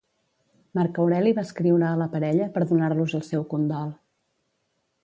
Marc 0.79 0.97
Aureli 1.03 1.33
va 1.39 1.43
escriure 1.49 1.87
a 1.91 2.01
la 2.01 2.09
parella 2.15 2.49
per 2.57 2.67
donar-los 2.73 3.15
el 3.21 3.27
seu 3.31 3.47
condol. 3.55 3.95